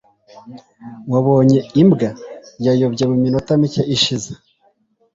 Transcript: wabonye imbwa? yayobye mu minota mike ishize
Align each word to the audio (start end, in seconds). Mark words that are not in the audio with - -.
wabonye 1.11 1.59
imbwa? 1.81 2.09
yayobye 2.65 3.03
mu 3.11 3.15
minota 3.23 3.51
mike 3.61 3.81
ishize 3.95 4.31